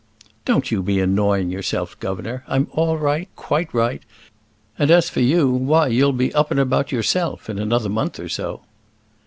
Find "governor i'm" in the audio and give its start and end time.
1.99-2.67